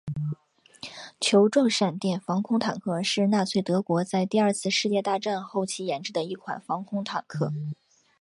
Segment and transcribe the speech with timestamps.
[1.19, 7.51] 球状闪电防空坦克是纳粹德国在第二次世界大战后期研制的一款防空坦克。